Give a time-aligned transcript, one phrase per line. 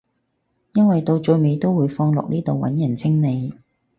[0.73, 3.53] 因為到最尾都會放落呢度揾人清理